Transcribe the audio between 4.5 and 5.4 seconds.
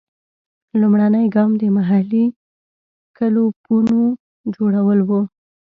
جوړول وو.